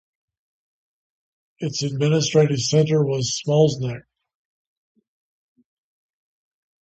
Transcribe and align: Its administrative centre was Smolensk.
Its 1.59 1.83
administrative 1.83 2.59
centre 2.59 3.03
was 3.05 3.35
Smolensk. 3.37 4.07